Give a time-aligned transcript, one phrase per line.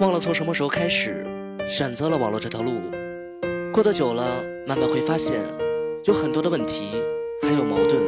[0.00, 1.26] 忘了从什么时候开始
[1.68, 2.80] 选择了网络这条路，
[3.70, 4.24] 过得久了，
[4.66, 5.34] 慢慢会发现
[6.04, 6.92] 有很多的问题
[7.42, 8.00] 还有矛盾，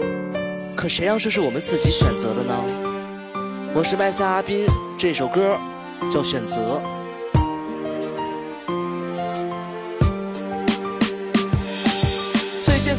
[0.74, 2.54] 可谁让这是我们自己选择的呢？
[3.74, 4.64] 我是麦夏阿斌，
[4.96, 5.58] 这首歌
[6.10, 6.56] 叫《选择》。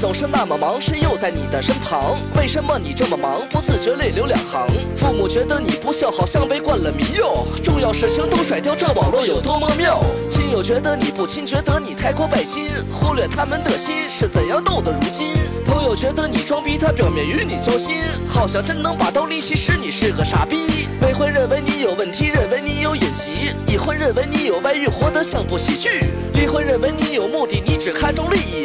[0.03, 2.19] 总是那么忙，谁又在你的身旁？
[2.35, 4.67] 为什么你这么忙，不自觉泪流两行？
[4.97, 7.33] 父母觉得你不孝，好像被灌了迷药。
[7.63, 10.03] 重要事情都甩掉，这网络有多么妙？
[10.29, 15.37] 亲友觉得你不亲，觉得你太过拜金，忽略他们的心是怎样斗的如今。
[15.65, 20.89] 朋友觉得你装逼，他表面与你交心，好像真能把道理，其实你是个傻逼。
[21.01, 28.63] 未婚认为你有问题，认为你有隐疾；已婚认为你有外遇，活得像部喜剧；离婚认为你有目的，你只看重利益。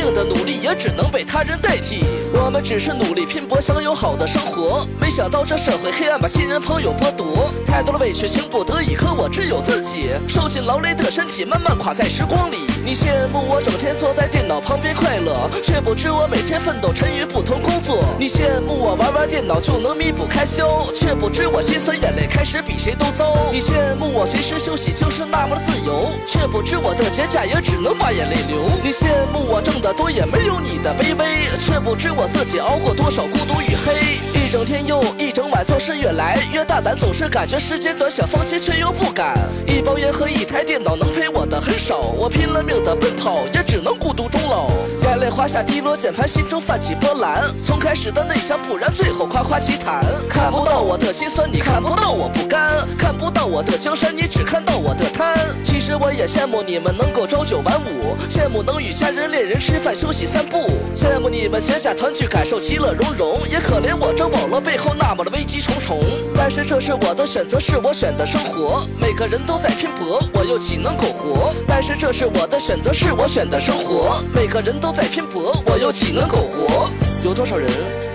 [0.00, 0.50] 命的努力。
[0.60, 2.04] 也只能被他人代替。
[2.34, 4.86] 我们只是努力拼搏，想有好的生活。
[5.00, 7.50] 没想到这社会黑暗，把亲人朋友剥夺。
[7.66, 10.10] 太多的委屈，情不得已，可我只有自己。
[10.28, 12.56] 受尽劳累的身体，慢慢垮在时光里。
[12.84, 18.04] 你羡慕我整天坐在电脑旁边快乐，却不知我每天奋斗，沉于不同工作。
[18.18, 23.34] 你羡慕我玩玩电脑就能弥补开销，却不知我心酸眼泪开始比谁都糟。
[23.50, 28.68] 你羡慕我随时休息就是那么的自由，却不知我的节假也只能把眼泪流。
[28.82, 30.40] 你羡慕我挣的多，也没。
[30.46, 34.29] 有你的卑微，却不知我自己熬过多少孤独与黑。
[34.50, 39.38] 整天又一整晚，做事越来越大胆，总是感觉时间短，想放弃却又不敢。
[39.64, 44.68] 一包烟和一台电脑能陪我的很少，我拼了命的奔跑，也只能孤独终老。
[45.04, 47.48] 眼泪滑下滴落键盘，心中泛起波澜。
[47.64, 50.04] 从开始的内向不然，最后夸夸其谈。
[50.28, 55.38] 看不到我的心酸，你看不到我不甘，看不到我的江山，你只看到我的贪。
[55.62, 66.00] 其实我也羡慕你们能够朝九晚五，羡慕能与家人恋人吃饭休息散步，羡慕你们闲暇团聚感受其乐融融，也可怜我这网络背后那么的危机重重。
[66.34, 68.86] 但是这是我的选择，是我选的生活。
[68.98, 71.54] 每个人都在拼搏，我又岂能苟活？
[71.68, 74.22] 但是这是我的选择，是我选的生活。
[74.34, 76.88] 每个人都在拼搏，我又岂能苟活？
[77.22, 77.68] 有多少人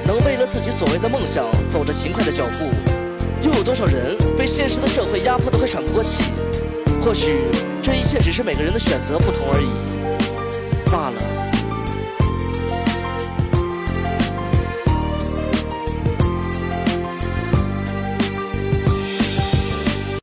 [0.04, 2.66] 能为了自己所谓的梦想走着勤快的脚步？
[3.42, 6.24] 又有多少人被现实的社会压迫得快喘不过气？
[7.04, 7.44] 或许
[7.84, 9.70] 这一切只是每个人的选择不同而已。
[10.92, 11.35] 罢了。